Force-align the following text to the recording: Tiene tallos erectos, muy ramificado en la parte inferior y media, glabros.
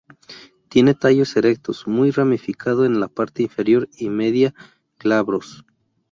Tiene 0.67 0.95
tallos 0.95 1.35
erectos, 1.37 1.85
muy 1.85 2.09
ramificado 2.09 2.85
en 2.85 2.99
la 2.99 3.07
parte 3.07 3.43
inferior 3.43 3.87
y 3.95 4.09
media, 4.09 4.55
glabros. 4.97 5.63